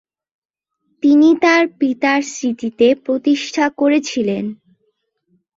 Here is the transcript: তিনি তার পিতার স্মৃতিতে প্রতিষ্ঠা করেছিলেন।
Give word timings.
তিনি 1.03 1.29
তার 1.41 1.63
পিতার 1.79 2.21
স্মৃতিতে 2.31 2.87
প্রতিষ্ঠা 3.05 3.65
করেছিলেন। 3.77 4.45